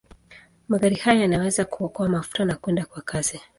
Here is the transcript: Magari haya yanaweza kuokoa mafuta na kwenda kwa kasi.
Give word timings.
Magari 0.67 0.95
haya 0.97 1.21
yanaweza 1.21 1.65
kuokoa 1.65 2.09
mafuta 2.09 2.45
na 2.45 2.55
kwenda 2.55 2.85
kwa 2.85 3.01
kasi. 3.01 3.41